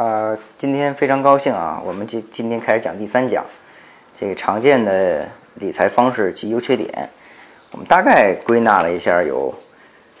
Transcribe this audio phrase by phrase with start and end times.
[0.00, 3.44] 呃，今天非常高兴啊，我们今今天开始讲第三讲，
[4.18, 7.10] 这个常见的理财方式及优缺点。
[7.70, 9.54] 我们大概归纳了一下，有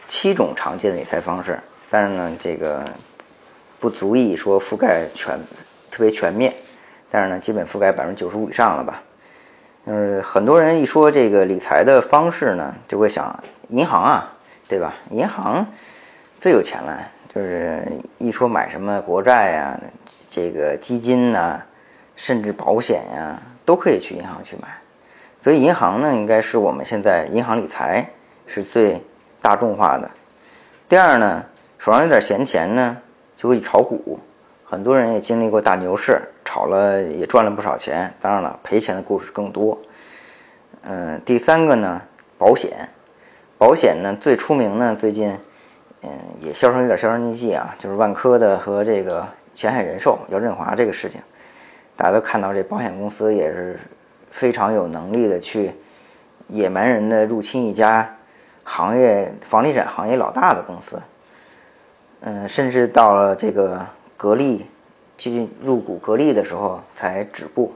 [0.06, 1.58] 七种常见的理财方式，
[1.88, 2.84] 但是呢，这个
[3.78, 5.40] 不足以说覆盖全
[5.90, 6.52] 特别全面，
[7.10, 9.02] 但是呢，基本覆盖百分之九十五以上了吧。
[9.86, 14.34] 嗯，很多人一说这个理财的方式呢，就会想银行啊，
[14.68, 14.96] 对吧？
[15.08, 15.66] 银行
[16.38, 17.08] 最有钱了。
[17.32, 17.86] 就是
[18.18, 19.80] 一说买什么国债呀，
[20.28, 21.62] 这个基金呐，
[22.16, 24.66] 甚至保险呀，都可以去银行去买。
[25.40, 28.10] 所以银行呢，应该是我们现在银行理财
[28.48, 29.00] 是最
[29.40, 30.10] 大众化的。
[30.88, 31.44] 第二呢，
[31.78, 32.96] 手上有点闲钱呢，
[33.36, 34.18] 就会炒股。
[34.64, 38.12] 很多人也经历过大牛市，炒了也赚了不少钱。
[38.20, 39.78] 当然了，赔钱的故事更多。
[40.82, 42.02] 嗯，第三个呢，
[42.36, 42.88] 保险。
[43.56, 45.38] 保险呢，最出名呢，最近。
[46.02, 51.20] 嗯，也销声有点销声匿迹啊，就是万科的和这个前海人寿姚振华这个事情，
[51.94, 53.78] 大家都看到这保险公司也是
[54.30, 55.72] 非常有能力的去
[56.48, 58.16] 野蛮人的入侵一家
[58.64, 61.02] 行业房地产行业老大的公司，
[62.20, 63.86] 嗯，甚至到了这个
[64.16, 64.64] 格力
[65.18, 67.74] 进入股格力的时候才止步。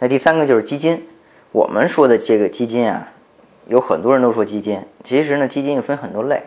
[0.00, 1.06] 那第三个就是基金，
[1.52, 3.08] 我们说的这个基金啊，
[3.68, 6.42] 有很多人都说基金，其实呢，基金又分很多类。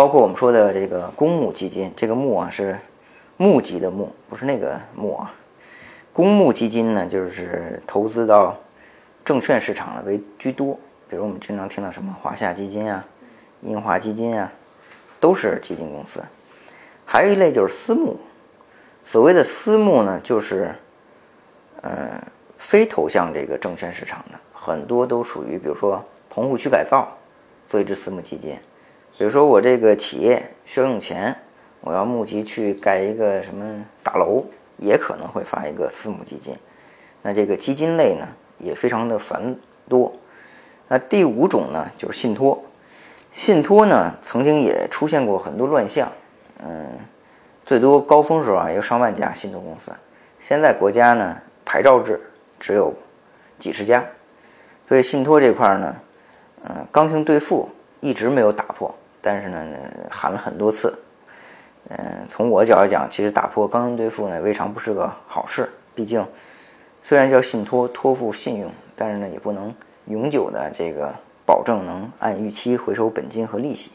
[0.00, 2.78] 包括我们说的这个公募基金，这个募啊是
[3.36, 5.30] 募集的募，不是那个募啊。
[6.10, 8.56] 公募基金呢，就是投资到
[9.26, 10.72] 证券市场的为居多，
[11.06, 13.04] 比如我们经常听到什么华夏基金啊、
[13.60, 14.50] 英华基金啊，
[15.20, 16.18] 都是基金公司。
[17.04, 18.16] 还有一类就是私募，
[19.04, 20.74] 所谓的私募呢，就是
[21.82, 27.06] 呃非投向这个证券市场的，很多都属于比如说棚户区改造
[27.68, 28.56] 做一支私募基金。
[29.20, 31.36] 比如说我这个企业需要用钱，
[31.82, 34.46] 我要募集去盖一个什么大楼，
[34.78, 36.56] 也可能会发一个私募基金。
[37.20, 38.26] 那这个基金类呢，
[38.58, 39.56] 也非常的繁
[39.90, 40.10] 多。
[40.88, 42.64] 那第五种呢，就是信托。
[43.30, 46.10] 信托呢，曾经也出现过很多乱象。
[46.64, 46.88] 嗯，
[47.66, 49.92] 最多高峰时候啊，有上万家信托公司。
[50.40, 52.18] 现在国家呢，牌照制
[52.58, 52.94] 只有
[53.58, 54.02] 几十家，
[54.88, 55.94] 所以信托这块呢，
[56.64, 57.68] 嗯，刚性兑付
[58.00, 58.90] 一直没有打破。
[59.20, 59.66] 但是呢，
[60.10, 60.98] 喊了很多次，
[61.88, 65.70] 嗯，从我角度讲，其实打破刚兑付呢，未尝不是个好事。
[65.94, 66.24] 毕竟，
[67.02, 69.74] 虽然叫信托，托付信用，但是呢，也不能
[70.06, 71.12] 永久的这个
[71.44, 73.90] 保证能按预期回收本金和利息。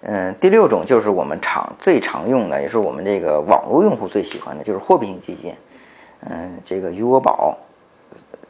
[0.00, 5.54] 嗯，第六种就是我们常最常用的，也是我们这个网络用户最喜欢的，就是货币型基金。
[6.20, 7.56] 嗯，这个余额宝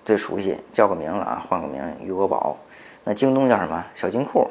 [0.05, 2.57] 最熟悉，叫个名了啊，换个名，余额宝。
[3.05, 3.85] 那京东叫什么？
[3.95, 4.49] 小金库。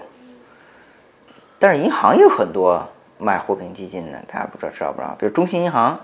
[1.60, 2.88] 但是银行也有很多
[3.18, 5.16] 卖货币基金的，大家不知道知道不知道？
[5.18, 6.00] 比如中信银行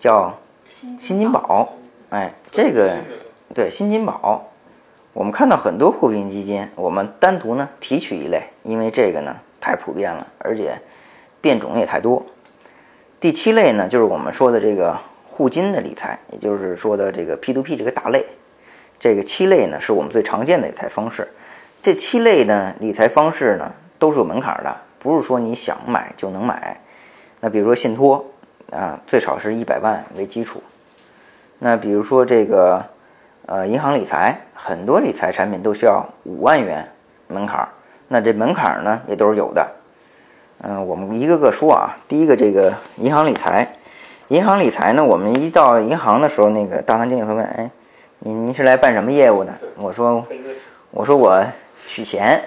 [0.00, 0.36] 叫
[0.68, 1.74] 新金宝，
[2.10, 2.96] 哎，这个
[3.54, 4.48] 对新金宝，
[5.12, 10.80] 我们看到很多货币基金，我们单独呢提取一类，因为这个呢太普遍了，而且
[11.40, 12.26] 变种也太多。
[13.20, 14.98] 第七类呢就是我们说的这个
[15.30, 18.26] 互金的理财，也就是说的这个 P to P 这个大类。
[18.98, 21.28] 这个七类呢是我们最常见的理财方式。
[21.82, 23.72] 这七类呢理财方式呢。
[24.02, 26.80] 都是有门槛的，不是说你想买就能买。
[27.38, 28.24] 那比如说信托
[28.72, 30.60] 啊，最少是一百万为基础。
[31.60, 32.84] 那比如说这个
[33.46, 36.88] 呃银行理财，很多理财产品都需要五万元
[37.28, 37.68] 门槛。
[38.08, 39.70] 那这门槛呢也都是有的。
[40.62, 41.96] 嗯，我们一个个说啊。
[42.08, 43.76] 第一个这个银行理财，
[44.26, 47.70] 银行理财呢，我们一到银行的时候，那个大堂经理会问：哎，
[48.18, 49.52] 您您是来办什么业务的？
[49.76, 50.26] 我说
[50.90, 51.46] 我说我
[51.86, 52.42] 取钱。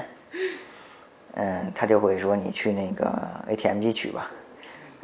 [1.37, 3.11] 嗯，他就会说你去那个
[3.49, 4.31] ATM 机取吧。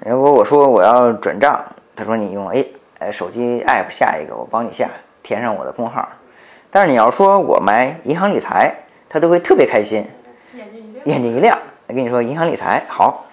[0.06, 1.62] 如果我说我要转账，
[1.94, 4.90] 他说你用 A 呃手机 App 下一个，我帮你下，
[5.22, 6.08] 填上我的工号。
[6.72, 8.74] 但是你要说我买银行理财，
[9.10, 10.08] 他都会特别开心，
[10.54, 11.60] 眼睛一亮，眼睛一亮。
[11.88, 13.26] 跟你说银行理财好，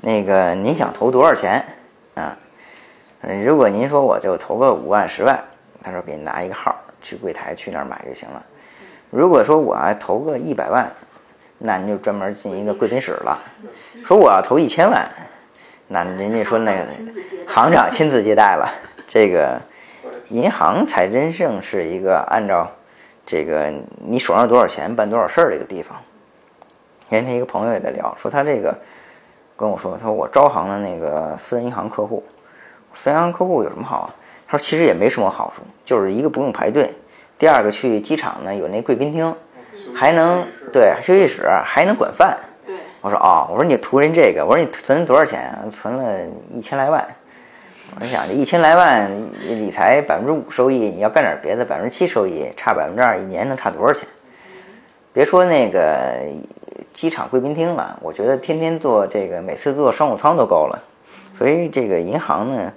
[0.00, 1.64] 那个您想投多少钱
[2.14, 2.38] 啊？
[3.44, 5.42] 如果您说我就投个五万十万，
[5.82, 8.40] 他说给你拿一个号，去柜台去那儿买就行了。
[9.10, 10.88] 如果说我投个一百万。
[11.58, 13.38] 那你就专门进一个贵宾室了，
[14.04, 15.08] 说我要投一千万，
[15.88, 16.86] 那人家说那个
[17.46, 18.70] 行长亲自接待了。
[19.08, 19.58] 这个
[20.28, 22.70] 银行才真正是一个按照
[23.24, 23.72] 这个
[24.04, 25.96] 你手上多少钱办多少事儿的一个地方。
[27.08, 28.76] 前天一个朋友也在聊，说他这个
[29.56, 32.22] 跟我说，他说我招行的那个私人银行客户，
[32.94, 34.14] 私人银行客户有什么好啊？
[34.46, 36.92] 他说其实也没什么好处，就是一个不用排队，
[37.38, 39.34] 第二个去机场呢有那贵宾厅。
[39.94, 45.64] 还能对休息室还能管饭，对我说哦，我说你图人这个，我说你存多少钱啊？
[45.70, 46.18] 存了
[46.52, 47.06] 一千来万。
[48.00, 54.06] 我想这一千来万理财百分之五收益，你要干点别的百分之七收益，差百分之二，一年能差多少钱？
[55.12, 56.20] 别说那个
[56.92, 60.82] 机场贵宾厅了，我觉得天天坐这个，每次坐商务舱都够了。
[61.32, 62.72] 所以这个银行呢，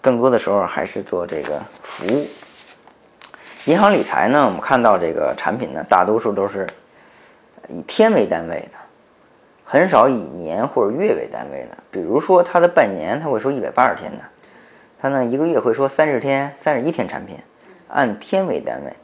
[0.00, 2.26] 更多的时候还是做这个服务。
[3.68, 6.66] 银行理财呢，我们看到这个产品呢，大多数都是
[7.68, 8.78] 以天为单位的，
[9.62, 11.76] 很少以年或者月为单位的。
[11.90, 14.24] 比如说，它的半年它会说一百八十天的，
[14.98, 17.36] 它呢一个月会说三十天、三十一天产品，
[17.88, 18.94] 按天为单位。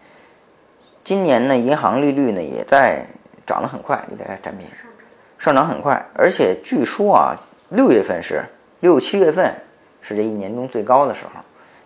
[1.04, 3.04] 今年呢，银行利率呢也在
[3.46, 4.66] 涨得很快，这个产品
[5.38, 7.36] 上涨很快，而且据说啊，
[7.68, 8.42] 六月份是
[8.80, 9.52] 六七月份
[10.00, 11.42] 是这一年中最高的时候，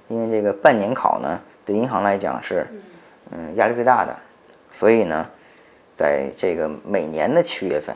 [0.07, 1.41] 因为这个半年考呢。
[1.69, 2.67] 对银行来讲是，
[3.31, 4.17] 嗯，压力最大的，
[4.71, 5.27] 所以呢，
[5.99, 7.95] 在这个每年的七月份、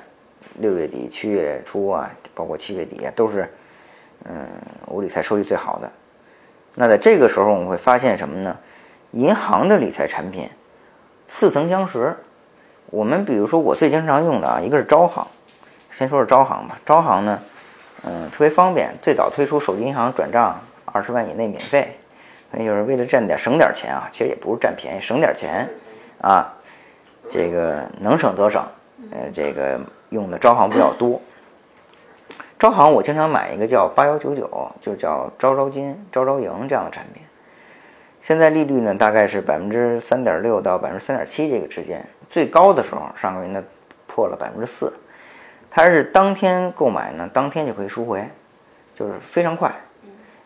[0.58, 3.50] 六月底、七月初啊，包括七月底啊，都是，
[4.26, 4.46] 嗯，
[4.84, 5.90] 我理财收益最好的。
[6.74, 8.58] 那在这个时候，我们会发现什么呢？
[9.12, 10.50] 银行的理财产品
[11.30, 12.14] 似曾相识。
[12.90, 15.26] 我们比如说，我最经常用的啊，一个是招行，
[15.90, 16.78] 先说说招行吧。
[16.84, 17.38] 招行呢，
[18.04, 21.96] 嗯，特别方便，最早推出手机银行转账二十万以内免费。
[22.52, 25.68] 那就是为了占点省点钱啊，其实也不是占便宜，省点钱
[26.20, 26.54] 啊，
[27.30, 28.64] 这个能省则省。
[29.10, 31.20] 呃，这个用的招行比较多。
[32.56, 37.20] 招行我经常买一个叫八幺九九，就叫招招金、招招赢这样的产品。
[38.20, 43.64] 现在利率呢大概是百分之三点六到百分之三点七这个之间，最高的时候上个月呢
[44.06, 44.92] 破了百分之四。
[45.68, 48.24] 它是当天购买呢，当天就可以赎回，
[48.94, 49.74] 就是非常快。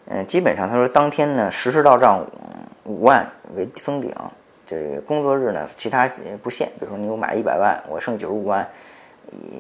[0.08, 2.24] 嗯，基本上他说当天呢实时到账
[2.84, 4.14] 五万为封顶，
[4.66, 6.08] 这个工作日呢其他
[6.42, 6.68] 不限。
[6.78, 8.66] 比如说你有买一百万，我剩九十五万，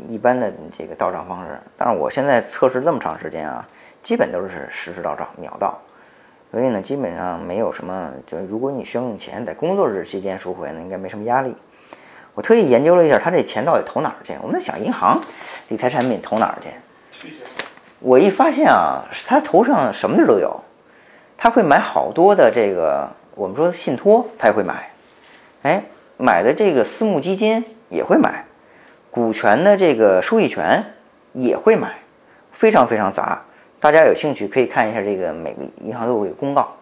[0.08, 1.58] 一般的这个到账方式。
[1.76, 3.66] 但是我现在测试这么长时间啊，
[4.04, 5.76] 基本都是实时到账，秒到。
[6.52, 11.56] 所以呢，基本上没有什么，就如果你需要用钱在工作日期间赎回呢，应该没什么压力。
[12.34, 14.34] 我特意研究了一下，他这钱到底投哪儿去？
[14.40, 15.20] 我们在想，银行
[15.68, 16.70] 理财产品投哪儿去？
[18.06, 20.60] 我一发现啊，他头上什么地都有，
[21.36, 24.90] 他会买好多的这个我们说信托，他也会买，
[25.62, 25.82] 哎，
[26.16, 28.44] 买的这个私募基金也会买，
[29.10, 30.84] 股权的这个收益权
[31.32, 31.94] 也会买，
[32.52, 33.42] 非常非常杂。
[33.80, 36.76] 大家有兴趣可以看一下这个每个银行都有公告，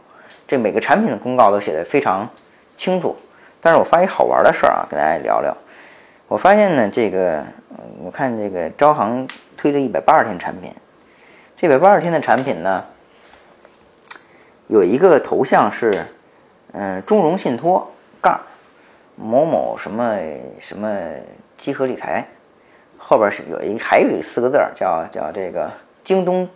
[0.47, 2.29] 这每个产品的公告都写的非常
[2.77, 3.17] 清楚。
[3.63, 5.57] 但是我发现好玩的事儿啊，跟大家聊聊。
[6.29, 7.43] 我发现呢，这个
[8.05, 9.27] 我看这个招行
[9.57, 10.71] 推的一百八十天产品。
[11.57, 12.85] 这百八十天的产品呢，
[14.67, 16.07] 有一个头像是，
[16.73, 18.41] 嗯，中融信托杠
[19.15, 20.19] 某某什么
[20.61, 20.99] 什么
[21.57, 22.27] 集合理财，
[22.99, 25.71] 后边是有一还有一四个字儿叫叫这个
[26.03, 26.49] 京东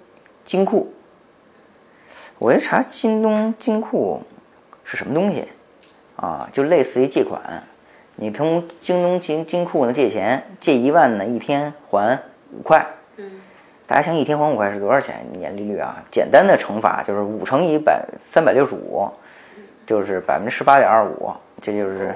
[0.45, 0.93] 金库。
[2.41, 4.23] 我一查京东金库
[4.83, 5.47] 是什么东西
[6.17, 6.51] 啊？
[6.53, 7.63] 就类似于借款，
[8.17, 12.21] 你从京东金金库呢借钱，借一万呢一天还
[12.51, 12.85] 五块。
[13.89, 15.25] 大家想一天还五块是多少钱？
[15.33, 19.11] 年利率啊，简单的乘法就是五乘以百三百六十五，
[19.87, 21.33] 就是百分之十八点二五，
[21.63, 22.15] 这就是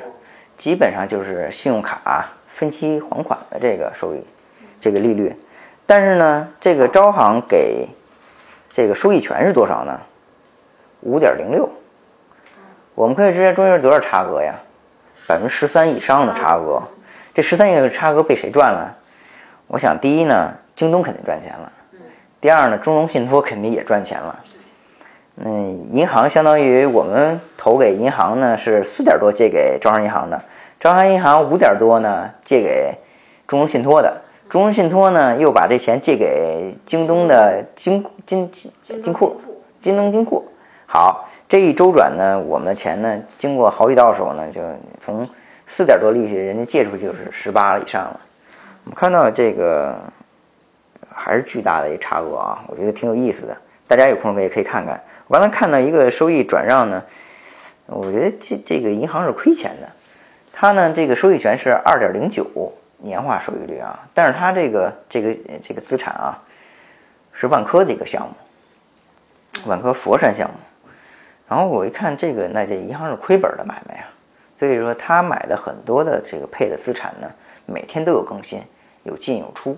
[0.59, 4.23] 基本上就是信用卡分期还款的这个收益，
[4.81, 5.35] 这个利率。
[5.87, 7.89] 但是呢，这个招行给
[8.71, 9.99] 这个收益权是多少呢？
[11.01, 11.71] 五点零六。
[12.95, 14.57] 我们可以知道中间多少差额呀？
[15.27, 16.83] 百分之十三以上的差额。
[17.33, 18.99] 这十三亿的差额被谁赚了？
[19.69, 20.59] 我想第一呢。
[20.75, 21.71] 京东肯定赚钱了，
[22.41, 24.41] 第二呢，中融信托肯定也赚钱了。
[25.37, 30.43] 嗯，银行相当于我们投给银行呢是四点多借给招商银行的，
[30.81, 32.95] 招商银行五点多呢借给
[33.47, 39.41] 中融信托的，中融信托呢又把这钱借给京东的金金金金库，
[39.81, 40.45] 京东金库。
[40.87, 44.61] 好，这一周转呢，我们的钱呢经过好几道手呢，就
[45.01, 45.29] 从
[45.67, 48.21] 四点多利息，人家借出去就是十八以上了。
[48.85, 49.97] 我们看到这个。
[51.15, 52.65] 还是巨大的一差额啊！
[52.69, 55.01] 我觉得挺有意思的，大家有空也可以看看。
[55.27, 57.03] 我刚才看到一个收益转让呢，
[57.87, 59.89] 我觉得这这个银行是亏钱的。
[60.53, 66.43] 它呢，这个收益权是二点零九年化收益率啊，但是它这个这个这个资产啊，
[67.33, 68.35] 是万科的一个项目，
[69.67, 70.55] 万科佛山项目。
[71.49, 74.09] 然后我一看这个，那这银行是亏本的买卖啊。
[74.59, 77.29] 所以说，他买的很多的这个配的资产呢，
[77.67, 78.63] 每天都有更新，
[79.03, 79.77] 有进有出。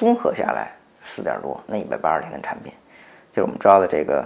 [0.00, 0.72] 综合下来
[1.04, 2.72] 四点多，那一百八十天的产品，
[3.34, 4.24] 就是我们知道的这个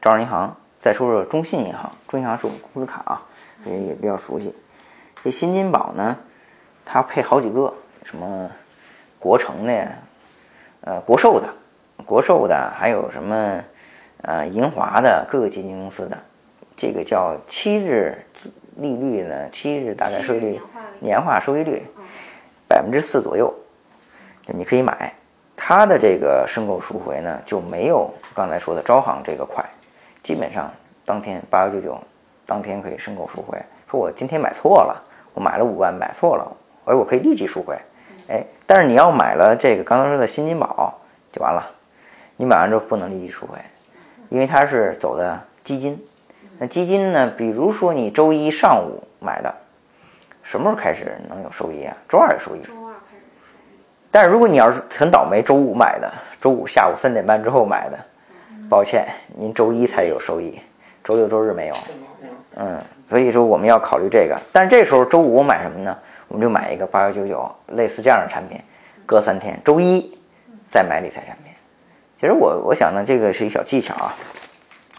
[0.00, 0.56] 招商银行。
[0.80, 3.22] 再说说中信银行，中信银行是我们公司卡啊，
[3.62, 4.52] 所以也比较熟悉。
[5.22, 6.16] 这新金宝呢，
[6.84, 8.50] 它配好几个，什么
[9.20, 9.92] 国城的，
[10.80, 11.48] 呃，国寿的，
[12.04, 13.62] 国寿的，还有什么
[14.22, 16.18] 呃银华的各个基金公司的，
[16.76, 18.26] 这个叫七日
[18.74, 19.48] 利率呢？
[19.50, 20.60] 七日大概收益率
[20.98, 21.86] 年化收益率
[22.66, 23.54] 百分之四左右，
[24.46, 25.12] 你可以买。
[25.56, 29.64] 它的这个申购赎回呢，就没有刚才说的招行这个快，
[30.22, 30.68] 基本上
[31.04, 31.96] 当天八幺九九，
[32.46, 33.56] 当天可以申购赎回。
[33.88, 35.00] 说我今天买错了，
[35.34, 36.50] 我买了五万买错了，
[36.86, 37.78] 哎，我可以立即赎回。
[38.28, 40.98] 哎，但是你要买了这个刚刚说的新金宝
[41.32, 41.70] 就完了，
[42.36, 43.58] 你买完之后不能立即赎回，
[44.30, 46.04] 因为它是走的基金。
[46.58, 49.54] 那基金呢，比如说你周一上午买的，
[50.42, 51.96] 什么时候开始能有收益啊？
[52.08, 52.62] 周二有收益。
[54.12, 57.98] 但是如果你要是很倒霉，周五买的，周五下午三点半之后买的，
[58.68, 60.60] 抱歉，您周一才有收益，
[61.02, 61.74] 周六周日没有。
[62.56, 62.78] 嗯，
[63.08, 64.38] 所以说我们要考虑这个。
[64.52, 65.96] 但是这时候周五买什么呢？
[66.28, 68.60] 我们就买一个八幺九九，类似这样的产品，
[69.06, 70.14] 隔三天，周一
[70.70, 71.52] 再买理财产品。
[72.20, 74.14] 其实我我想呢，这个是一小技巧啊。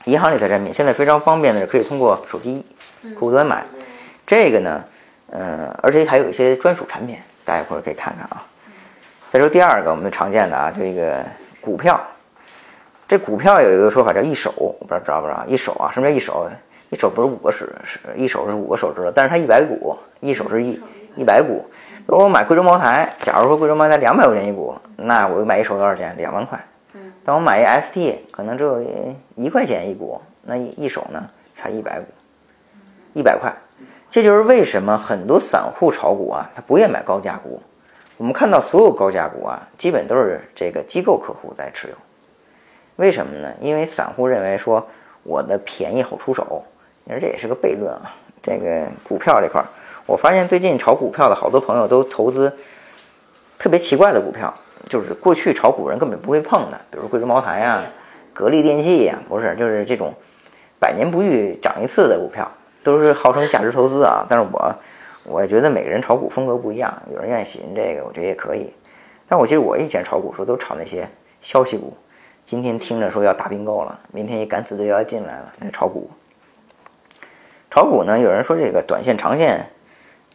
[0.06, 2.66] 银行理财产品现在非常方便的，可以通过手机
[3.14, 3.64] 客户端买。
[4.26, 4.84] 这个呢，
[5.30, 8.44] 嗯，而且还有一些专属产品，大家一会儿可以看看啊。
[9.34, 11.26] 再说第二个，我们常见的啊，这个
[11.60, 12.00] 股票，
[13.08, 15.44] 这股票有一个说法叫一手，我不知道知道不知道？
[15.48, 16.48] 一手啊，什么叫一手？
[16.92, 20.80] 一手不是五个手，是一手是五个手指头，但是它一百股，一手是一
[21.16, 21.66] 一百股。
[22.06, 26.16] 如果我买贵州茅台，假如说贵州茅台两百块钱一股，那我买一手多少钱？
[26.16, 26.64] 两万块。
[27.26, 28.86] 但我买一 ST，可能只有
[29.34, 32.06] 一块钱一股，那一手呢才一百股，
[33.14, 33.52] 一百块。
[34.12, 37.64] 这就是为什么很多散户炒股啊，他不愿买高价股。
[38.18, 41.96] 我们看到所有高价股啊，基本都是这个机构客户在持有。
[42.96, 43.52] 为什么呢？
[43.60, 44.88] 因为散户认为说
[45.24, 46.64] 我的便宜好出手。
[47.06, 48.16] 你说这也是个悖论啊。
[48.42, 49.68] 这个股票这块儿，
[50.06, 52.56] 我发现最近炒股票的好多朋友都投资
[53.58, 54.54] 特别奇怪的股票，
[54.88, 57.84] 就是过去炒股人根本不会碰的，比如贵州茅台啊、
[58.32, 60.14] 格力电器呀，不是，就是这种
[60.80, 62.52] 百年不遇涨一次的股票，
[62.84, 64.26] 都是号称价值投资啊。
[64.30, 64.76] 但是我。
[65.26, 68.74] 我也觉得每个人炒股风格不一样，有人愿意喜欢这个，我觉得也可以。
[69.28, 71.08] 但我记得我以前炒股时候都炒那些
[71.42, 71.96] 消息股，
[72.44, 76.10] 今天听着说要大并购了，明天一敢死队要进来了，那炒股。
[77.72, 79.66] 炒股呢，有人说这个短线、长线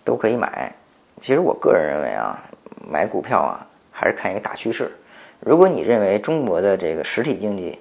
[0.04, 0.72] 都可以买。
[1.20, 2.42] 其实我个人认为啊，
[2.88, 4.90] 买股票啊还是看一个大趋势。
[5.40, 7.78] 如果你认为中国的这个实体经济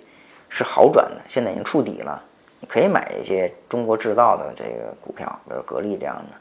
[0.50, 2.22] 是好转的，现在已经触底了，
[2.60, 6.38] 你可以买一些中国制造的这个股票，比如格力这样的。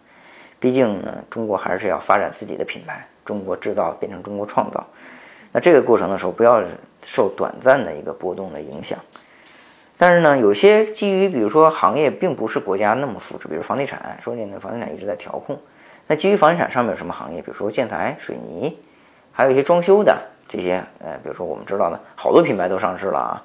[0.58, 4.86] 毕竟呢，中国还是要发展自己的品牌，中国制造变成中国创造。
[5.52, 6.62] 那这个过程的时候，不要
[7.04, 8.98] 受短暂的一个波动的影响。
[9.98, 15.58] 但是呢，有些基于比如说行业并不是国家那么扶持，比如房地产，说你的房地产一直在调控。
[16.06, 17.40] 那基于房地产上面有什么行业？
[17.40, 18.78] 比如说建材、水泥，
[19.32, 23.44] 还有一些装修的这些，呃，比如说我们知道的好多品牌都上市了啊，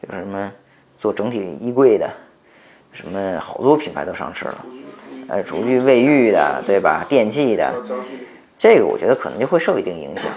[0.00, 0.52] 比如什么
[1.00, 2.08] 做整体衣柜的，
[2.92, 4.64] 什么好多品牌都上市了。
[5.28, 7.04] 呃，厨具、卫浴的，对吧？
[7.06, 7.74] 电器的，
[8.58, 10.32] 这个我觉得可能就会受一定影响，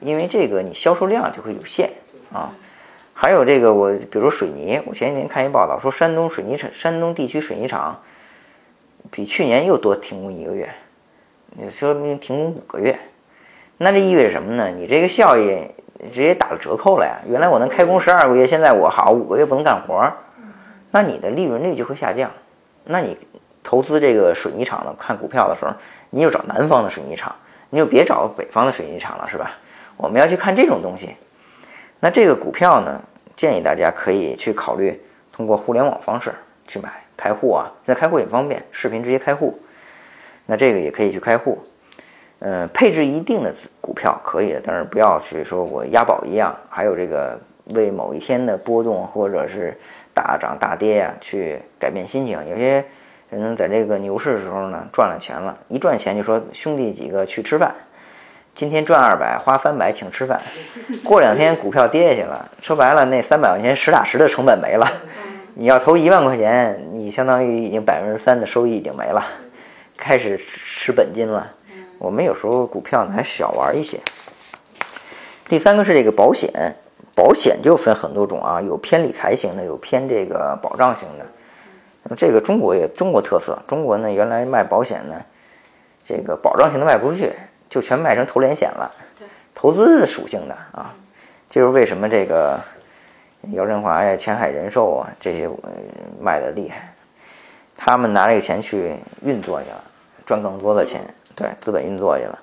[0.00, 1.90] 因为这个你销售量就会有限
[2.32, 2.52] 啊。
[3.12, 8.00] 还有这个，我比如说水泥，我前几天看一报道说，山东水泥厂、山东地区水泥厂
[9.10, 10.70] 比去年又多停工一个月，
[11.78, 12.98] 说明停工五个月，
[13.76, 14.70] 那这意味着什么呢？
[14.70, 15.66] 你这个效益
[16.14, 17.20] 直接打了折扣了呀。
[17.28, 20.10] 原来我能开工十二个月，现在我好五个月不能干活，
[20.90, 22.30] 那你的利润率就会下降，
[22.84, 23.18] 那你。
[23.62, 25.72] 投资这个水泥厂的看股票的时候，
[26.10, 27.36] 你就找南方的水泥厂，
[27.68, 29.52] 你就别找北方的水泥厂了，是吧？
[29.96, 31.14] 我们要去看这种东西。
[32.00, 33.02] 那这个股票呢，
[33.36, 35.00] 建议大家可以去考虑
[35.30, 36.32] 通过互联网方式
[36.66, 39.60] 去买开户啊，现在开户也方便，视频直接开户。
[40.46, 41.58] 那这个也可以去开户，
[42.38, 47.38] 嗯，配置一定的股票可以的，但是不要去说我押宝一样，还有这个
[47.74, 49.76] 为某一天的波动或者是
[50.14, 52.82] 大涨大跌呀去改变心情，有些。
[53.38, 57.74] 人在这个牛市的时候呢，赚了钱了，一赚钱就说兄弟几个去吃饭，
[58.56, 60.40] 今天赚二百，花三百请吃饭。
[61.04, 64.90] 过两天股票跌下去了，说白了那三百块钱实打实的成本没了。
[65.54, 69.24] 你要投一万块钱，你相当于已经百分之三的收益已经没了，
[69.96, 71.52] 开始吃本金了。
[71.98, 74.00] 我们有时候股票呢还小玩一些。
[75.48, 76.50] 第三个是这个保险，
[77.14, 81.26] 保险就分很多种啊，有偏理财型的，有偏这个保障型的。
[82.10, 85.14] 那么这个中国也中国特色，中国呢原来卖保险呢，
[86.04, 87.32] 这个保障型的卖不出去，
[87.68, 88.90] 就全卖成投连险了，
[89.54, 90.92] 投资属性的啊，
[91.48, 92.58] 就是为什么这个
[93.52, 95.48] 姚振华呀、前海人寿啊这些
[96.20, 96.92] 卖的厉害，
[97.76, 99.84] 他们拿这个钱去运作去了，
[100.26, 101.02] 赚更多的钱，
[101.36, 102.36] 对，资本运作去了。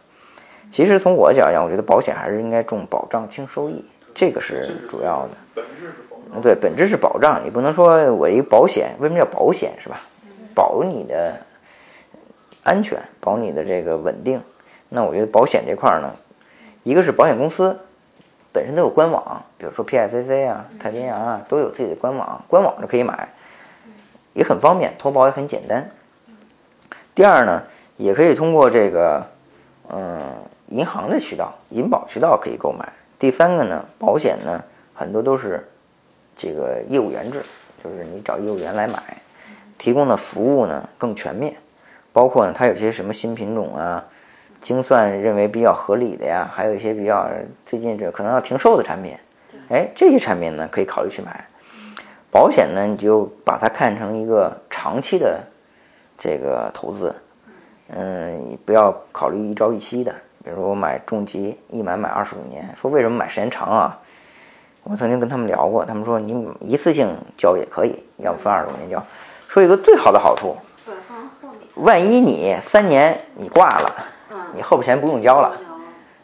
[0.71, 3.83] 其实从我角度讲，我觉得保险还是应该重保障轻收益，
[4.15, 5.61] 这个是主要的。
[6.41, 10.01] 对，本质是保障，你不能说我一个保险，为什么叫保险是吧？
[10.53, 11.37] 保你的
[12.63, 14.41] 安全，保你的这个稳定。
[14.89, 16.13] 那我觉得保险这块呢，
[16.83, 17.79] 一个是保险公司
[18.51, 23.29] 本身都有官网，比如说 PICC 啊、太平洋啊，都有自己的官网，官网就可以买，
[24.33, 25.91] 也很方便，投保也很简单。
[27.13, 27.63] 第二呢，
[27.97, 29.25] 也可以通过这个，
[29.89, 30.33] 嗯，
[30.69, 32.93] 银行的渠道、银保渠道可以购买。
[33.19, 35.67] 第三个呢，保险呢很多都是
[36.37, 37.41] 这个业务员制，
[37.83, 39.17] 就是你找业务员来买，
[39.77, 41.55] 提供的服务呢更全面，
[42.13, 44.05] 包括呢它有些什么新品种啊。
[44.59, 47.29] 精算认为比较合理的呀，还有一些比较
[47.67, 49.15] 最近这可能要停售的产品，
[49.69, 51.45] 哎，这些产品呢可以考虑去买。
[52.31, 55.41] 保险呢，你就把它看成一个长期的
[56.17, 57.15] 这个投资，
[57.89, 60.13] 嗯，不要考虑一朝一夕的。
[60.43, 63.99] 比如说我买重疾，一买买二十五年，说为什么买时间长啊？
[64.89, 69.05] 我曾经跟他们聊过，他们说你一次性交也可以，要不分二十五年交。
[69.47, 70.55] 说一个最好的好处，
[71.75, 74.05] 万一你三年你挂了。
[74.55, 75.57] 你后边钱不用交了，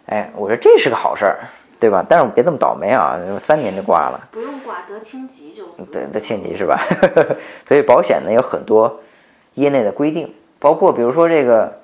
[0.06, 1.40] 哎，我说这是个好事儿，
[1.80, 2.06] 对吧？
[2.08, 4.30] 但是别这么倒霉啊，三年就挂了。
[4.32, 5.66] 不用挂得轻疾就。
[5.92, 6.82] 对，得轻疾是吧？
[7.68, 9.02] 所以保险呢有很多
[9.56, 11.80] 业内的规定，包括比如说这个，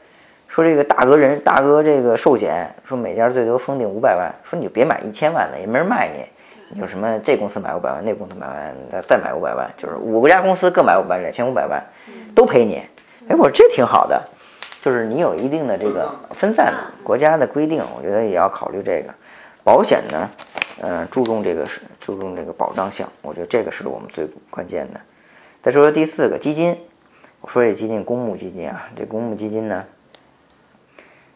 [0.47, 6.25] 说这个大哥人大哥这个寿险，说每家最多封顶五百万，说你就别买一千万的，也没人卖你。
[6.69, 8.75] 你说什么这公司买五百万，那公司买万，
[9.07, 11.83] 再买五百万，就是五个家公司各买五百万，两千五百万，
[12.35, 12.75] 都赔你。
[13.27, 14.21] 哎，我说这挺好的。
[14.81, 19.13] 就是你有一定的这个分散的国家的规定，我觉得也要考虑这个。
[19.61, 20.29] 保险呢，
[20.81, 24.99] 嗯，注重这个是注重这个保障性，我觉得这个是我们最关键的。
[25.61, 26.77] 再说说第四个基金，
[27.41, 29.83] 我说这基金公募基金啊，这公募基金呢，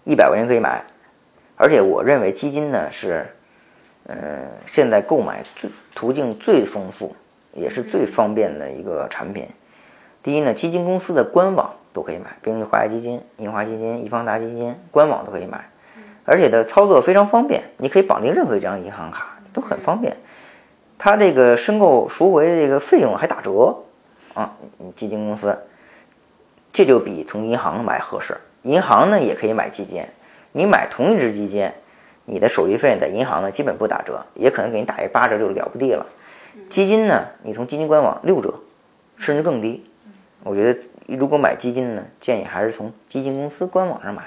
[0.05, 0.81] 一百块钱可以买，
[1.57, 3.27] 而且我认为基金呢是，
[4.07, 7.15] 嗯，现在购买最途径最丰富，
[7.53, 9.47] 也是最方便的一个产品。
[10.21, 11.73] 第一呢，基金公司的官网。
[11.93, 15.69] 都可以买，比如华夏基金、银华基金、易方达基金官网都可以买，
[16.25, 20.17] 而且的操作非常方便，你可以绑定任何一张银行卡，都很方便。
[20.97, 23.83] 它这个申购赎回的这个费用还打折
[24.33, 24.57] 啊！
[24.95, 25.55] 基金公司
[26.71, 28.37] 这就比从银行买合适。
[28.63, 30.03] 银行呢也可以买基金，
[30.51, 31.69] 你买同一只基金，
[32.25, 36.05] 你的手续费在银行呢基本不打折，也可能给你打一八折就了不地了。
[36.69, 38.55] 基金呢，你从基金官网六折，
[39.17, 39.85] 甚至更低。
[40.43, 40.79] 我觉得。
[41.05, 44.23] 如果买基金呢，建议还是从基金公司官网上买。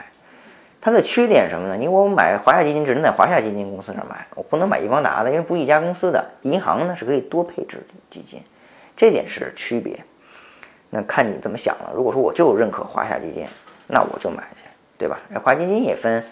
[0.79, 1.77] 它的缺点什么呢？
[1.79, 6.33] 你我买华夏基金只能在华夏基金公司上买，我不能买易方达的，因为不一家公司的。
[6.43, 7.79] 银行呢是可以多配置
[8.11, 8.43] 基金，
[8.95, 10.05] 这点是区别。
[10.91, 11.93] 那看你怎么想了。
[11.95, 13.47] 如果说我就认可华夏基金，
[13.87, 15.19] 那我就买去，对吧？
[15.43, 16.23] 华基金也分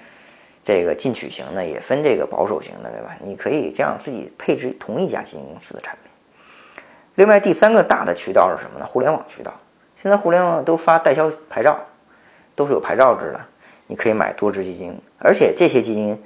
[0.64, 3.16] 这个进取型的，也分这个保守型的，对吧？
[3.22, 6.10] 你可以这样自己配置同一家基金公司的产品。
[7.16, 8.86] 另外第三个大的渠道是什么呢？
[8.86, 9.52] 互联网渠道。
[9.96, 11.78] 现在互联网都发代销牌照，
[12.54, 13.40] 都是有牌照制的，
[13.86, 16.22] 你可以买多只基金，而且这些基金，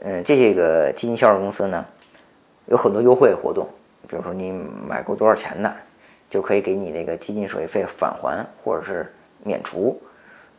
[0.00, 1.84] 嗯，这些个基金销售公司呢，
[2.66, 3.68] 有很多优惠活动，
[4.08, 5.72] 比如说你买够多少钱的，
[6.28, 9.12] 就可以给你这个基金手续费返还或者是
[9.44, 10.00] 免除，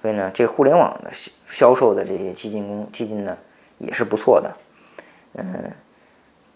[0.06, 1.10] 所以呢，这互联网的
[1.50, 3.36] 销售的这些基金公基金呢
[3.80, 4.52] 也是不错的，
[5.34, 5.72] 嗯，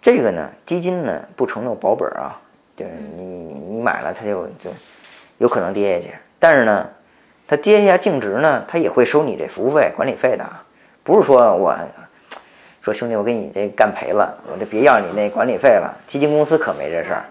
[0.03, 2.39] 这个呢基金呢不承诺保本啊，
[2.77, 3.23] 就是你
[3.71, 4.69] 你买了它就就。
[5.39, 6.89] 有可能跌下去，但是呢，
[7.47, 10.65] 它跌下净值呢，它也会收你这服务费、管理费的啊，
[11.01, 11.73] 不是说我
[12.81, 15.97] 说兄弟，我给你这干赔了，我就别要你那管理费了。
[16.07, 17.23] 基金公司可没这事儿，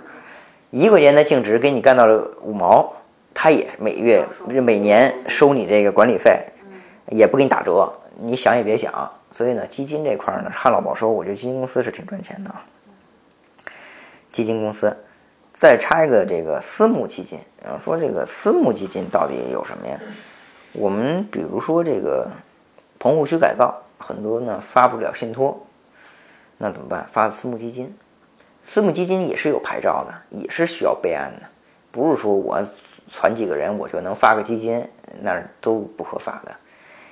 [0.71, 2.95] 一块钱的净值给你干到了五毛，
[3.41, 6.45] 他也每月、每年收你这个管理费，
[7.07, 9.09] 也不给你打折，你想也别想。
[9.31, 12.65] 所以呢，基金这块呢，旱涝保收，我觉得基金公司是挺赚钱的啊。
[14.33, 14.93] 基金公司。
[15.57, 17.39] 再插一个这个私募基金，
[17.85, 20.01] 说这个私募基金到底有什么呀？
[20.73, 22.29] 我们比如说这个
[22.99, 25.65] 棚户区改造，很多呢发不了信托，
[26.57, 27.07] 那怎么办？
[27.13, 27.97] 发私募基金，
[28.65, 31.47] 私募基金也是有牌照的，也是需要备案的，
[31.93, 32.65] 不是说我
[33.11, 34.87] 攒几个人我就能发个基金，
[35.23, 36.53] 那都不合法的，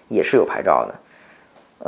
[0.09, 0.95] 也是有牌照的。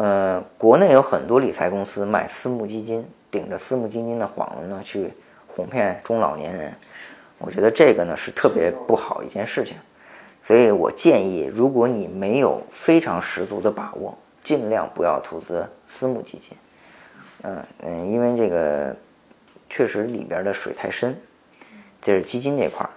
[0.02, 5.12] 呃，国内有很多理财公司卖私募基金，顶着私募基金的幌子呢去。
[5.56, 6.72] 哄骗中老年人，
[7.38, 9.76] 我觉得这个呢是特别不好一件事情，
[10.40, 16.56] 所以我建议，如果你没有非常十足的把握，尽量不要投资私募基金。
[17.42, 18.94] 嗯嗯，因为这个
[19.68, 21.18] 确实里边的水太深，
[22.00, 22.90] 这是基金这块儿。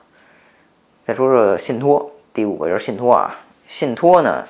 [1.06, 3.36] 再说说信托，第五个就是信托啊，
[3.68, 4.46] 信托呢，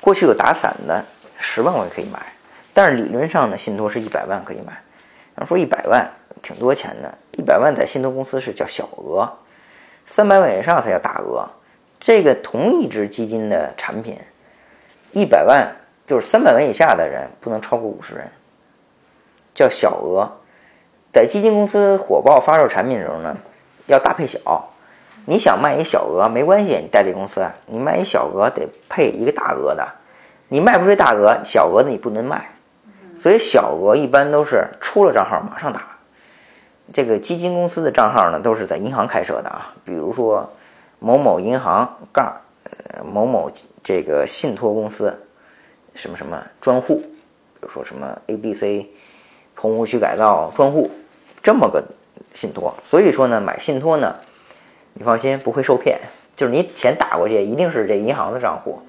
[0.00, 1.04] 过去有打散的
[1.36, 2.20] 十万我也可以买，
[2.72, 4.80] 但是理论上呢，信托是一百万可以买。
[5.36, 6.10] 要说一百万
[6.42, 9.30] 挺多钱的，一百万在信托公司是叫小额，
[10.06, 11.48] 三百万以上才叫大额。
[11.98, 14.18] 这个同一只基金的产品，
[15.12, 15.76] 一百万
[16.06, 18.30] 就是三百万以下的人不能超过五十人，
[19.54, 20.30] 叫小额。
[21.12, 23.36] 在基金公司火爆发售产品的时候呢，
[23.86, 24.70] 要大配小。
[25.26, 29.86] 你想卖一小额没关系，你代理公司，你卖一小额得配一个大额的，
[30.48, 32.50] 你卖不出大额，小额的你不能卖。
[33.20, 35.82] 所以小额一般都是出了账号马上打。
[36.92, 40.50] 这个基金公司的账号呢，都是在银行开设的啊，比如说
[40.98, 42.34] 某某银行杠
[43.04, 43.52] 某某
[43.84, 45.16] 这个信托公司
[45.94, 48.90] 什么什么专户，比如说什么 A B C
[49.54, 50.90] 棚户区改造专户
[51.42, 51.84] 这么个
[52.32, 52.74] 信托。
[52.84, 54.16] 所以说呢，买信托呢。
[54.92, 56.00] 你放心，不会受骗，
[56.36, 58.82] 就是你钱打过去，一定是这银行的账户，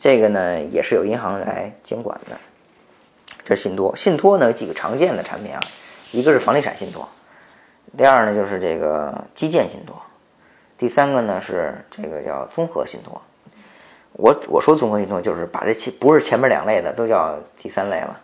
[0.00, 2.36] 这个呢也是由银行来监管的。
[3.44, 5.60] 这是信托，信托呢有几个常见的产品啊，
[6.12, 7.08] 一个是房地产信托，
[7.96, 10.00] 第二呢就是这个基建信托，
[10.78, 13.20] 第三个呢是这个叫综合信托。
[14.12, 18.20] 我我说综合信托就是把这前不是前面两类的都叫第三类了。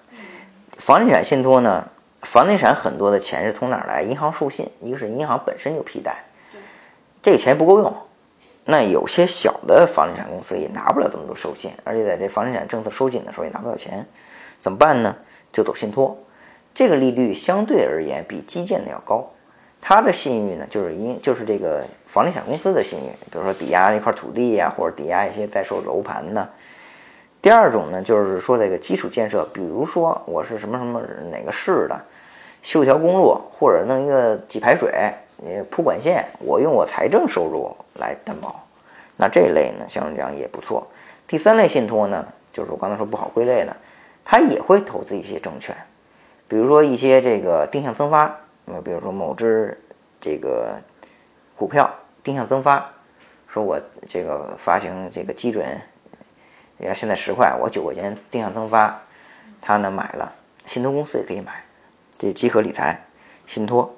[0.79, 1.89] 房地产信托呢，
[2.23, 4.03] 房地产很多的钱是从哪儿来？
[4.03, 6.25] 银行授信，一个是银行本身就批贷。
[7.23, 7.95] 这个钱不够用，
[8.65, 14.07] 那有些小的房地产公司也拿不了这么多授信，而且在这房地产政策收紧的时候也拿不到钱，
[14.61, 15.17] 怎么办呢？
[15.53, 16.17] 就走信托，
[16.73, 19.29] 这个利率相对而言比基建的要高，
[19.81, 26.49] 它的信誉呢就是因就是这个房地产公司的信誉，比如说抵押一块土地呀，或者抵押一些在售楼盘呢。
[27.43, 31.03] 第二种呢就是说这个基础建设，比如说我是什么什么
[31.33, 32.01] 哪个市的，
[32.63, 35.13] 修一条公路或者弄一个几排水。
[35.43, 38.67] 你铺管线，我用我财政收入来担保，
[39.17, 40.87] 那这一类呢，相对来讲也不错。
[41.27, 43.75] 第三类信托呢，就是我刚才说不好归类的，
[44.23, 45.75] 它也会投资一些证券，
[46.47, 49.81] 比如说一些这个定向增发，那比如说某只
[50.21, 50.79] 这个
[51.57, 51.91] 股票
[52.23, 52.91] 定向增发，
[53.49, 55.81] 说我这个发行这个基准，
[56.77, 59.01] 你看现在十块，我九块钱定向增发，
[59.63, 60.35] 他呢买了，
[60.67, 61.65] 信托公司也可以买，
[62.19, 63.07] 这集合理财
[63.47, 63.97] 信托。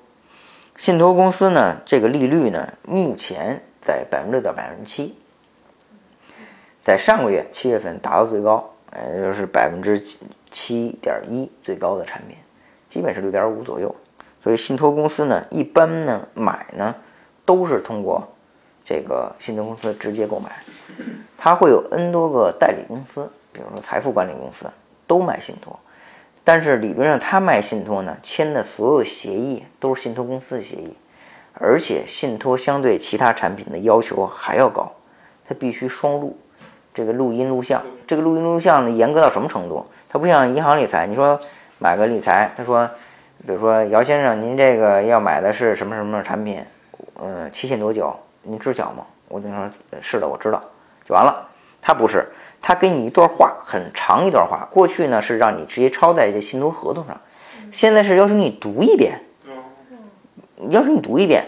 [0.76, 5.14] 信托公司呢，这个利率呢，目前在百分之六到百分之七，
[6.82, 10.02] 在上个月七月份达到最高，呃，就是百分之
[10.50, 12.36] 七点一最高的产品，
[12.88, 13.94] 基本是六点五左右。
[14.42, 16.96] 所以信托公司呢，一般呢买呢
[17.44, 18.26] 都是通过
[18.84, 20.50] 这个信托公司直接购买，
[21.38, 24.68] 它会有 N 多个代理公司，比如说财富管理公司
[25.06, 25.78] 都卖信托。
[26.44, 30.96] 但是理论上，他卖信托呢，签的所有协议都是信托公司的协议，
[31.54, 34.92] 而且信托相对其他产品的要求还要高，
[35.48, 36.36] 它必须双录，
[36.92, 39.86] 这个录音录像，这个录音录像呢严格到什么程度？
[40.08, 41.38] 它不像银行理财，你说
[41.78, 42.90] 买个理财，他说，
[43.46, 46.64] 比如说姚先生，您这个要买的是什么什么产品，
[47.20, 48.14] 嗯，期限多久？
[48.42, 49.06] 您知晓吗？
[49.28, 50.60] 我就说，是的，我知道，
[51.04, 51.48] 就完了。
[51.80, 52.26] 他不是。
[52.62, 54.68] 他给你一段话，很长一段话。
[54.70, 57.20] 过去呢是让你直接抄在这信托合同上，
[57.72, 59.20] 现在是要求你读一遍，
[60.70, 61.44] 要求你读一遍，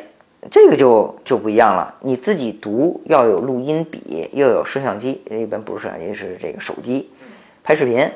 [0.51, 1.95] 这个就就不一样了。
[2.01, 7.11] 你自己读要有录音笔，又有摄像机，一般不是摄像机，是这个手机
[7.63, 8.11] 拍视频，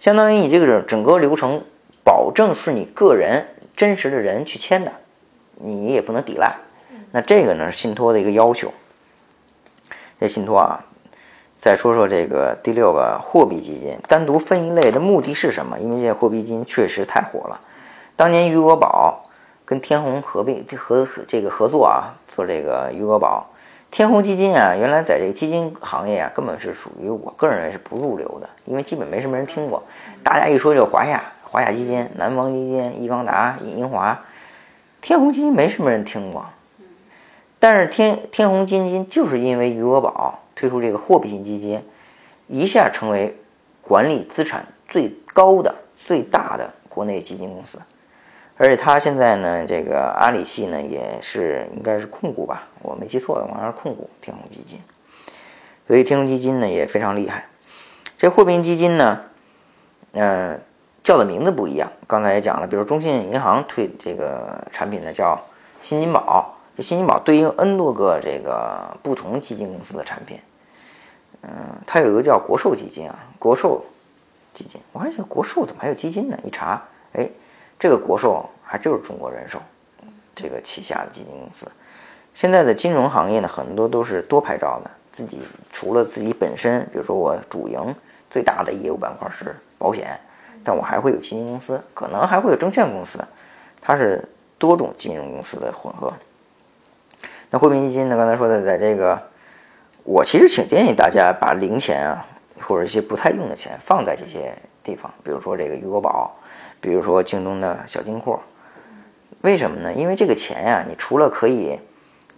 [0.00, 1.62] 相当于你这个整个流程，
[2.02, 4.92] 保证是你个人真实的人去签的，
[5.54, 6.56] 你也不能抵赖。
[7.12, 8.72] 那这个呢，信托的一个要求。
[10.18, 10.84] 这信托啊。
[11.60, 15.78] 再说说这个第六个货币基金，单独分一类的目的是什么？
[15.78, 17.60] 因为这货币基金确实太火了。
[18.16, 19.26] 当年余额宝
[19.66, 23.50] 跟天弘合并合这个合作啊，做这个余额宝。
[23.90, 29.82] 天弘基金啊，原来在这个基金行业啊，根本是属于我个人认为是不入流的，因为基本没什么人听过。
[30.24, 34.18] 大家一说就华夏、华夏基金、南方基金、易方达、银华，
[35.02, 36.46] 天弘基金没什么人听过。
[37.58, 40.38] 但是天天弘基金就是因为余额宝。
[40.60, 41.82] 推出这个货币型基金，
[42.46, 43.34] 一下成为
[43.80, 47.80] 管理资产最高的、最大的国内基金公司，
[48.58, 54.78] 而且它现在呢，这个阿里系呢也是应该是控股吧，我没记错的话是控股天弘基金，
[55.86, 57.46] 所以天弘基金呢也非常厉害。
[58.18, 59.22] 这货币型基金呢，
[60.12, 60.60] 嗯，
[61.02, 65.40] 叫的名字不一样，刚才也讲了，比如中信银行推这个产品呢叫
[65.80, 70.38] 新金宝，这新金宝对应 N 多个这个不同基金公司的产品。
[71.42, 71.50] 嗯，
[71.86, 73.84] 它有一个叫国寿基金啊，国寿
[74.54, 76.38] 基金，我还想国寿怎么还有基金呢？
[76.44, 77.28] 一查，哎，
[77.78, 79.58] 这个国寿还就是中国人寿
[80.34, 81.66] 这个旗下的基金公司。
[82.34, 85.40] 现在的金融行业呢，很多都是多牌照的，自己
[85.72, 87.94] 除了自己本身，比如说我主营
[88.30, 90.20] 最大的业务板块是保险，
[90.62, 93.18] 但我还会有基金公司，可能还会有证券公司，
[93.80, 96.12] 它是多种金融公司的混合。
[97.50, 98.16] 那货币基金呢？
[98.16, 99.20] 刚才说的，在这个，
[100.04, 102.26] 我其实挺建议大家把零钱啊，
[102.62, 106.36] 或者一些不太用的钱放在这些地方，比如说这个余额宝，
[106.80, 108.38] 比如说京东的小金库。
[109.42, 109.92] 为什么呢？
[109.94, 111.78] 因为这个钱呀，你除了可以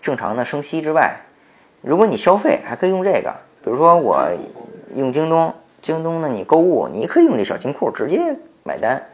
[0.03, 1.22] 正常的生息之外，
[1.81, 3.35] 如果你消费还可以用这个。
[3.64, 4.29] 比如说我
[4.94, 9.07] 用京东，京东呢你购物，你可以用这小金库直接买单。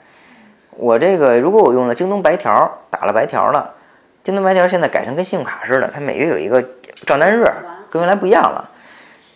[0.77, 3.75] 我这个如果我用了京东白条，打了白条了。
[4.25, 6.63] 京东白条现在改成跟信用卡似的，它每月有一个
[7.07, 7.47] 账单日，
[7.90, 8.70] 跟原来不一样了。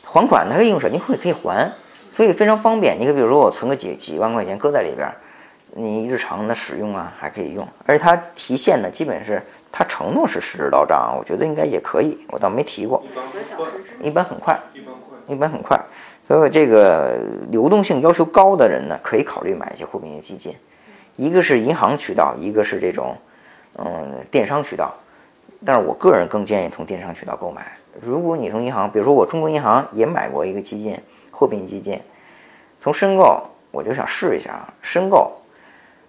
[0.05, 1.73] 还款它可以用手机会可以还，
[2.15, 2.99] 所以非常方便。
[3.01, 5.11] 你可比如说我存个几几万块钱搁在里边，
[5.75, 7.67] 你日常的使用啊还可以用。
[7.87, 13.03] 而且它提现呢，基本是它承诺是实时到账，我觉得应该也可以，我倒没提过。
[14.03, 15.81] 一般很快，一般快，一般很快。
[16.29, 17.19] 所以这个
[17.51, 20.55] 流动性要求高的人呢，可以考虑买一些货币基金，
[21.17, 23.17] 一个是银行渠道，一个是这种。
[23.79, 24.93] 嗯，电商渠道，
[25.65, 27.73] 但是我个人更建议从电商渠道购买。
[28.01, 30.99] 如果你从银行，比如说我中国银行也买过一个基金，
[31.31, 32.01] 货币基金，
[32.81, 35.33] 从申购我就想试一下啊，申购，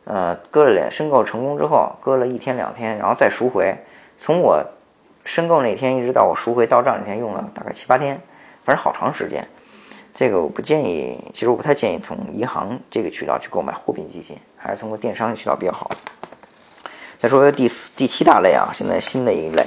[0.06, 3.76] 呃，搁了两申购成功之后，搁了一天两天，然后再赎回，
[4.22, 4.66] 从我
[5.26, 8.22] 申购那天一直到我赎回到账那天，用了大概七八天，
[8.64, 9.48] 反正好长时间。
[10.14, 15.90] 这个我不建议，其实我不太建议从银行这个渠道去购买货币基金，还是通过电商的渠道比较好。
[17.20, 19.66] 再说第四、第七大类啊，现在新的一类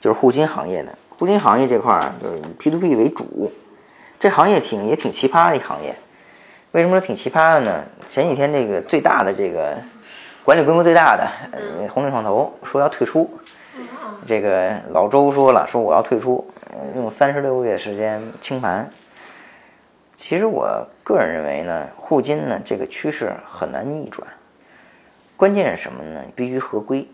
[0.00, 0.96] 就是互金行业的。
[1.20, 3.52] 互金行业这块儿就是以 P to P 为主，
[4.18, 5.94] 这行业挺也挺奇葩的一行业。
[6.70, 7.84] 为什么说挺奇葩的呢？
[8.06, 9.76] 前几天这个最大的这个
[10.44, 13.30] 管理规模最大的呃红岭创投说要退出，
[14.26, 16.50] 这个老周说了，说我要退出，
[16.96, 18.88] 用三十六个月时间清盘。
[20.16, 24.26] 其实我个人认为呢，互金呢这个趋势很难逆转。
[25.36, 26.22] 关键是什么呢？
[26.34, 27.06] 必须合规，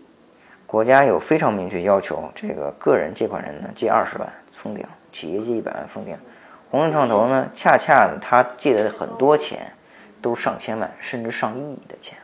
[0.67, 6.15] 国家有非常明确要求，这个个人借款人呢借二十万封顶，企业借一百万封顶。
[6.69, 9.71] 红润创投呢，恰恰他借的很多钱
[10.21, 12.17] 都上千万甚至上亿的钱，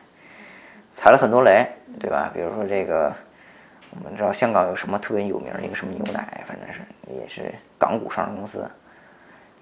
[0.94, 1.66] 踩了很多雷，
[1.98, 2.30] 对吧？
[2.34, 3.10] 比如说这个，
[3.96, 6.80] 我们知道香港有什么特别有名的一个什么牛奶，反正是
[7.18, 8.70] 也是港股上市公司，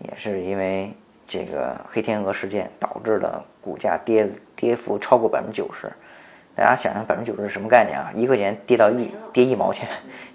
[0.01, 0.92] 也是因为
[1.29, 5.88] 这个黑天鹅事件导致的股价跌跌幅超过百分之九十。
[6.55, 8.12] 大家想想，百分之九十是什么概念啊？
[8.15, 9.88] 一块钱跌到一，跌一毛钱，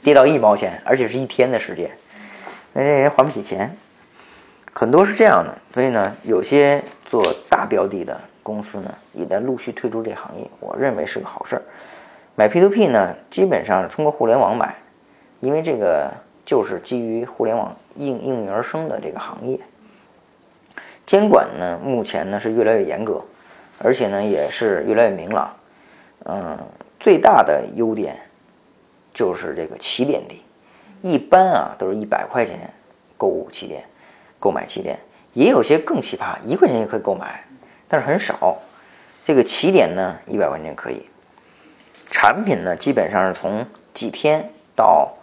[0.03, 1.91] 跌到一毛钱，而且是一天的时间，
[2.73, 3.77] 那这人还不起钱，
[4.73, 5.55] 很多是这样的。
[5.73, 11.61] 所以呢，有些做大标的的公司呢，也在陆续退出这行业，我认为是个好事儿。
[12.35, 14.75] 买 P2P 呢，基本上是通过互联网买，
[15.39, 16.11] 因为这个
[16.45, 19.59] 就是基于互联网应应运而生的这个行业。
[21.05, 23.21] 监管呢，目前呢是越来越严格，
[23.77, 25.53] 而且呢也是越来越明朗。
[26.25, 26.57] 嗯，
[26.99, 28.19] 最大的优点
[29.13, 30.41] 就是这个起点低，
[31.01, 32.73] 一般啊都是一百块钱
[33.17, 33.85] 购物起点，
[34.39, 34.99] 购买起点
[35.33, 37.45] 也有些更奇葩，一块钱也可以购买，
[37.87, 38.57] 但是很少。
[39.23, 41.07] 这个起点呢，一百块钱可以。
[42.09, 45.13] 产品呢，基本上是从几天到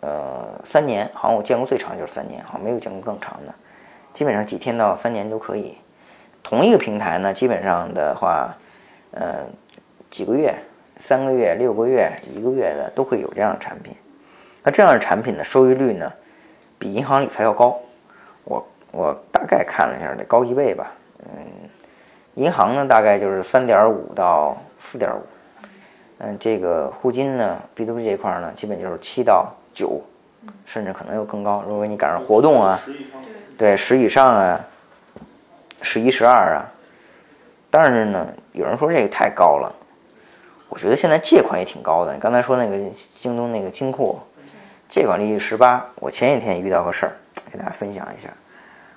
[0.00, 3.54] 呃三年，好像我见过最长就是三年，好像没有见过更长的。
[4.12, 5.78] 基本上几天到三年都可以。
[6.42, 8.56] 同一个平台呢，基本上的话，
[9.12, 9.46] 呃。
[10.10, 10.54] 几个月、
[10.98, 13.94] 三个月、六个月、一个月的都会有这样的产品。
[14.62, 16.12] 那这样的产品的收益率呢，
[16.78, 17.80] 比银行理财要高。
[18.44, 20.92] 我我大概看了一下，得高一倍吧。
[21.20, 21.68] 嗯，
[22.34, 25.22] 银行呢大概就是三点五到四点五。
[26.18, 30.02] 嗯，这个互金呢，B to B 这块呢，基本就是七到九，
[30.66, 31.64] 甚至可能又更高。
[31.66, 32.78] 如果你赶上活动啊，
[33.56, 34.60] 对，十以上啊，
[35.80, 36.68] 十一、十二啊。
[37.70, 39.74] 但是呢，有人说这个太高了。
[40.70, 42.14] 我觉得现在借款也挺高的。
[42.14, 42.78] 你刚才说那个
[43.12, 44.20] 京东那个金库，
[44.88, 45.84] 借款利率十八。
[45.96, 47.12] 我前几天遇到个事儿，
[47.50, 48.30] 给大家分享一下。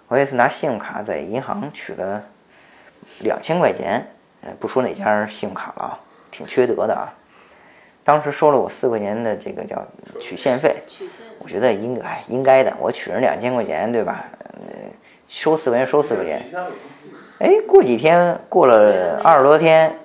[0.08, 2.22] 我有一次拿信用卡在银行取了
[3.22, 4.08] 两千块钱，
[4.60, 7.12] 不说哪家信用卡了啊，挺缺德的啊。
[8.04, 9.84] 当时收了我四块钱的这个叫
[10.22, 10.84] 取现费，
[11.40, 12.72] 我觉得应该应该的。
[12.80, 14.26] 我取人两千块钱，对吧？
[15.28, 16.44] 收四块钱收四块钱。
[17.40, 19.98] 哎，过几天过了二十多天。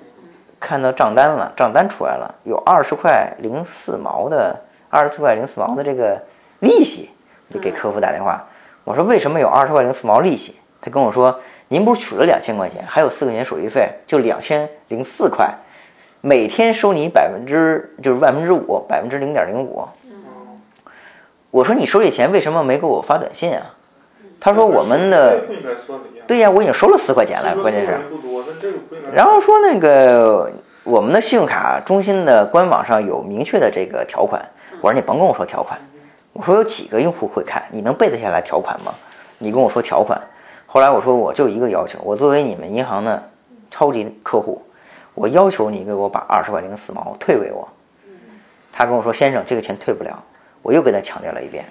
[0.60, 6.20] 看到账单了，账单出来了，有二十块零四毛的，二十四块零四毛的这个
[6.60, 7.10] 利息，
[7.48, 8.46] 我就给客服打电话，
[8.84, 10.56] 我说为什么有二十块零四毛利息？
[10.80, 15.52] 他跟我说，您不是取了两千块钱，还有四块钱手续费，就两千零四块，
[16.20, 19.88] 每天收你百分之就是万分之五，百分之零点零五。
[21.50, 23.74] 我说你收这钱为什么没给我发短信啊？
[24.40, 25.40] 他说我们的。
[26.26, 27.98] 对呀，我已经收了四块钱了，关键是。
[29.14, 30.52] 然后说那个
[30.84, 34.46] 我们的信用卡中心的官网上有明确的这个条款，
[34.82, 35.78] 我说你甭跟我说条款，
[36.34, 38.92] 我说有几个用户会看，你能背得下来条款吗？
[39.38, 40.20] 你跟我说条款，
[40.66, 43.30] 后来我说我就一个要求，我作为你们银行的
[43.70, 44.60] 超级客户，
[45.14, 47.66] 我要求你给我把二十块零四毛退给我。
[48.70, 50.22] 他跟我说先生这个钱退不了，
[50.60, 51.64] 我又给他强调了一遍，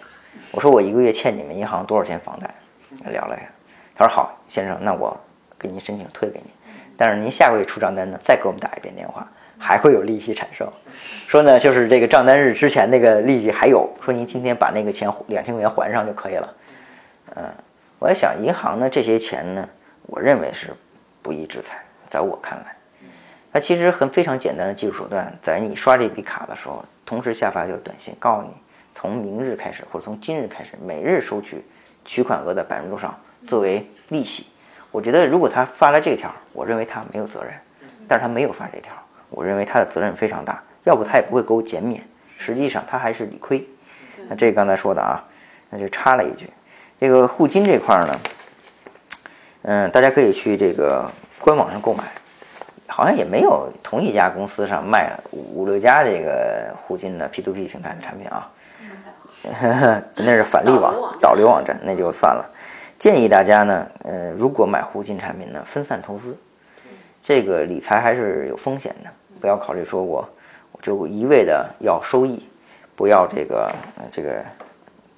[0.58, 2.50] 我说我一个月欠你们银行多少钱房贷？
[3.12, 3.46] 聊了聊，
[3.96, 5.16] 他说好，先生，那我
[5.56, 6.46] 给您申请退给您，
[6.98, 9.28] 但是您下个月出账单呢，再给我们打一遍电话，
[9.60, 10.68] 还会有利息产生。
[11.28, 16.56] 说呢，就是这个账单日之前那个利息还有，说您今天把那个钱两千块钱还上就可以了。
[17.36, 17.44] 嗯，
[18.00, 19.70] 我在想，银行呢这些钱呢，
[20.08, 20.74] 我认为是
[21.22, 21.78] 不义之财，
[22.10, 22.76] 在我看来，
[23.54, 28.50] 它其实很非常简单的技术手段，在你刷这笔卡的时候，同时下发一条短信，告诉你
[29.00, 31.64] 从明日开始或者从今日开始，每日收取
[32.04, 34.48] 取款额的百分之多少作为利息。
[34.90, 37.54] 我觉得如果他发了这条，我认为他没有责任，
[38.08, 38.92] 但是他没有发这条，
[39.30, 42.04] 我认为他的责任非常大，要不他也不会给我减免，
[42.40, 43.64] 实际上他还是理亏。
[44.28, 45.24] 那这刚才说的啊，
[45.70, 46.50] 那就插了一句。
[47.00, 48.20] 这个互金这块呢，
[49.62, 51.08] 嗯，大家可以去这个
[51.40, 52.04] 官网上购买，
[52.88, 58.50] 好像也没有同一家公司上卖五六家这个互金的 P to P 平台的产品啊。
[60.16, 62.50] 那是返利网导流网站，那就算了。
[63.00, 66.36] 建议大家呢，呃，如果买互金产品呢，分散投资，
[67.22, 69.10] 这个理财还是有风险的，
[69.40, 70.28] 不要考虑说我
[70.72, 72.48] 我就一味的要收益，
[72.96, 74.44] 不要这个呃这个。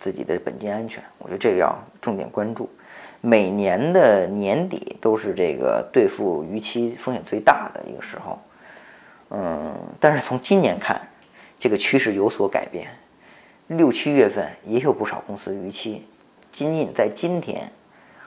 [0.01, 2.69] 自己的本金安全，我觉得这个要重点关注。
[3.19, 8.39] 每年的年底都是这个兑付逾期风险最大的一个时候，
[9.31, 11.01] 嗯，但是从今年看，
[11.59, 12.87] 这个趋势有所改变。
[13.69, 16.03] 六七月份也有不少公司逾期，
[16.51, 17.71] 仅仅在今天，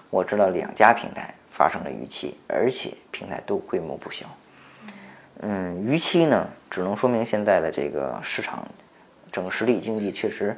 [0.08, 4.24] 我知道两家平台发生了逾期，而且平台都规模不小。
[5.40, 8.68] 嗯，逾期呢，只能说明现在的这个市场
[9.32, 10.56] 整个实体经济确实。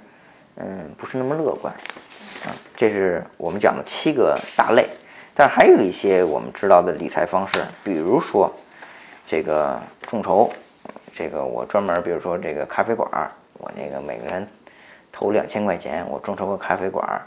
[0.56, 1.72] 嗯，不是那么乐观，
[2.44, 4.86] 啊，这是我们讲的七个大类，
[5.34, 8.54] 但还有一些我们知道的理财方式，比如说
[9.26, 10.52] 这个众筹，
[11.10, 13.08] 这个我专门，比如说这个咖啡馆，
[13.54, 14.46] 我那个每个人
[15.14, 17.22] 投两千块钱，我众筹个咖啡馆，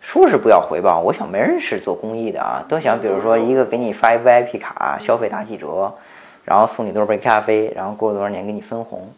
[0.00, 5.92] 说是不要回报，我想没人是做公益的啊，都想比如说一个给你发一 VIP 卡，消费打几折，
[6.44, 9.12] 然后送你多少杯咖啡，然后过了多少年给你分红。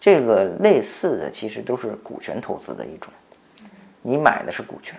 [0.00, 3.12] 这个类似的其实都是股权投资的一种，
[4.02, 4.98] 你买的是股权。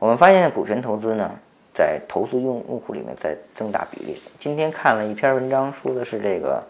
[0.00, 1.30] 我们发现股权投资呢，
[1.72, 4.20] 在投诉用用户里面在增大比例。
[4.40, 6.60] 今天看了一篇文章，说的是这个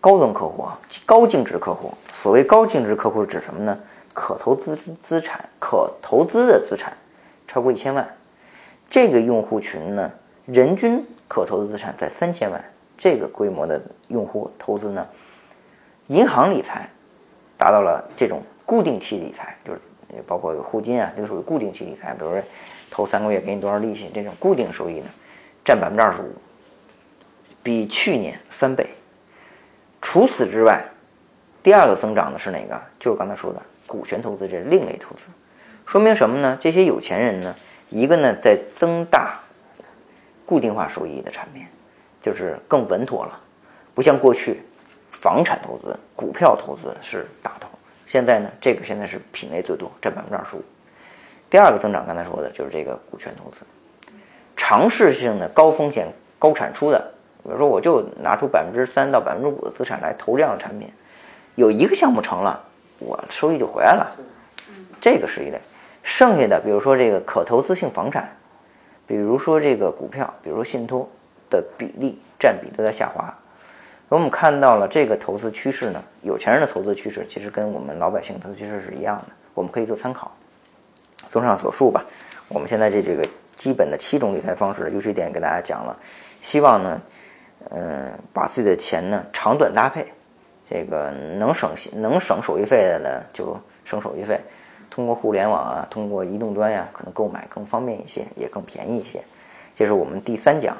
[0.00, 1.92] 高端客户啊，高净值客户。
[2.10, 3.78] 所谓高净值客户是指什么呢？
[4.12, 6.96] 可投资资产，可投资的资产
[7.46, 8.08] 超过一千万。
[8.90, 10.10] 这个用户群呢，
[10.46, 12.62] 人均可投资资产在三千万。
[12.98, 15.04] 这个规模的用户投资呢？
[16.06, 16.88] 银行理财
[17.58, 19.80] 达到了这种固定期理财，就是
[20.26, 22.12] 包括有互金啊，这个属于固定期理财。
[22.14, 22.40] 比如说
[22.90, 25.06] 投三个月给你多少利息，这种固定收益呢，
[25.64, 26.30] 占百分之二十五，
[27.62, 28.86] 比去年翻倍。
[30.00, 30.84] 除此之外，
[31.62, 32.80] 第二个增长的是哪个？
[33.00, 35.24] 就是刚才说的股权投资，这是另类投资。
[35.86, 36.56] 说明什么呢？
[36.58, 37.54] 这些有钱人呢，
[37.90, 39.40] 一个呢在增大
[40.46, 41.66] 固定化收益的产品，
[42.22, 43.38] 就是更稳妥了，
[43.94, 44.62] 不像过去。
[45.10, 47.68] 房产投资、股票投资是大头，
[48.06, 50.64] 现在呢，这个现在是品类最多，占百分之二十五。
[51.48, 53.64] 第二个增长，刚才说的就是这个股权投资，
[54.56, 56.08] 尝试性的高风险
[56.40, 57.12] 高产出的，
[57.44, 60.88] 比如说我就拿出百分之三到百分之五的资产来投这样的产品，
[61.54, 62.64] 有一个项目成了，
[63.04, 64.16] 我收益就回来了，
[65.00, 65.60] 这个是一类。
[66.02, 68.36] 剩下的，比如说这个可投资性房产，
[69.06, 71.08] 比如说这个股票，比如说信托
[71.48, 73.32] 的比例占比都在下滑。
[74.08, 80.30] 我们看到了这个投资趋势呢，有钱人的投资趋势其实跟我们老百姓投资趋势是一样的，我们可以做参考。
[81.30, 82.04] 综上所述吧，
[82.48, 85.96] 我们现在这这个基本的七种理财方式的优缺点给大家讲了，
[86.42, 87.00] 希望呢，
[87.70, 90.12] 嗯，把自己的钱呢长短搭配，
[90.72, 94.40] 这个能省能省手续费的呢就省手续费，
[94.88, 99.22] 通过互联网啊，通过移动端呀，可能购买更方便一些，也更便宜一些。
[99.74, 100.74] 这是我们第三讲。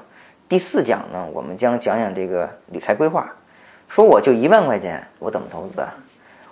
[0.49, 3.31] 第四讲呢，我们将讲讲这个理财规划。
[3.87, 5.93] 说我就一万块钱，我怎么投资啊？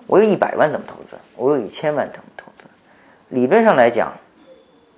[0.07, 1.17] 我有一百万怎么投资？
[1.35, 2.65] 我有一千万怎么投资？
[3.31, 4.13] 理论上来讲，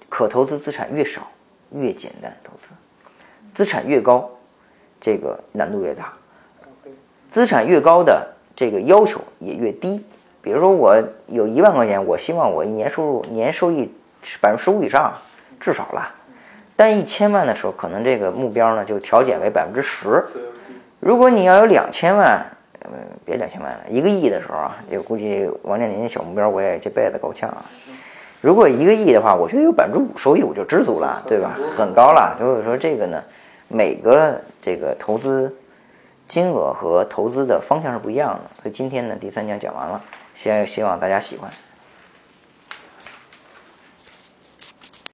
[0.08, 1.30] 可投资资产越少
[1.70, 2.74] 越简单投资，
[3.54, 4.28] 资产越高，
[5.00, 6.12] 这个难度越大。
[7.32, 10.04] 资产越高的这个要求也越低。
[10.42, 13.92] 比如说我有一万块钱，我希望我一年收入年收益
[14.40, 15.12] 百分之十五以上。
[15.60, 16.12] 至少啦。
[16.74, 20.24] 但一千万的时候，可能这个目标呢就调减为百分之十。
[20.98, 22.44] 如果你要有两千万，
[22.84, 22.90] 嗯，
[23.24, 27.64] 别两千万了，一个亿的时候啊，这个估计王健林小目标我也这辈子够呛啊。
[28.40, 31.56] 如果一个亿的话，我觉得有百分之五收益我就知足了，对吧？
[31.76, 32.34] 很高了。
[32.40, 33.22] 所以说这个呢，
[33.68, 35.54] 每个这个投资
[36.32, 38.62] 金额和投资的方向是不一样的。
[38.62, 40.00] 所以今天呢，第三讲讲完了，
[40.34, 41.50] 希希望大家喜欢。